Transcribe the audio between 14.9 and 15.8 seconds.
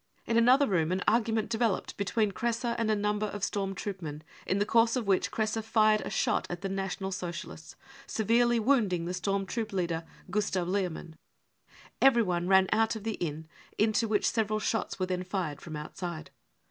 were then fired from